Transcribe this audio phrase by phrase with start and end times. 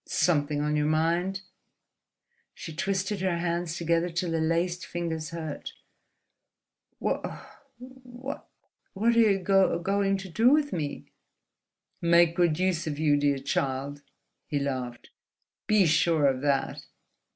[0.07, 1.41] "Something on your mind?"
[2.55, 5.73] She twisted her hands together till the laced fingers hurt.
[6.99, 7.43] "Wha
[7.79, 8.47] what
[8.97, 11.11] are you go going to do with me?"
[12.01, 14.01] "Make good use of you, dear child,"
[14.47, 15.11] he laughed:
[15.67, 16.79] "be sure of that!"